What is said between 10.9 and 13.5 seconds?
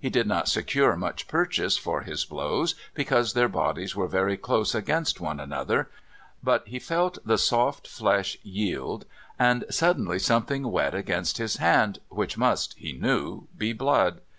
against his hand which must, he knew,